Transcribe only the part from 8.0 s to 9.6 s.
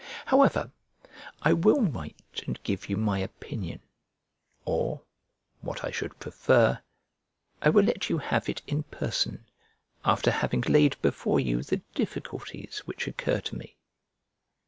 you have it in person,